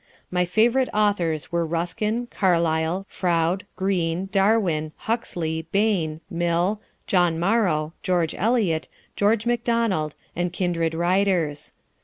[0.31, 8.33] My favorite authors were Ruskin, Carlyle, Froude, Green, Darwin, Huxley, Bain, Mill, John Morrow, George
[8.33, 11.73] Eliot, George Macdonald, and kindred writers.